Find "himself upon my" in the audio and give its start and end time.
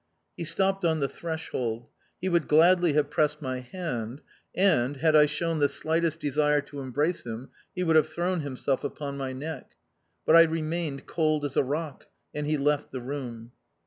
8.41-9.31